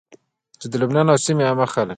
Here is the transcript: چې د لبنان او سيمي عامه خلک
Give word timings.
چې 0.59 0.65
د 0.71 0.73
لبنان 0.81 1.07
او 1.11 1.17
سيمي 1.25 1.43
عامه 1.47 1.65
خلک 1.73 1.89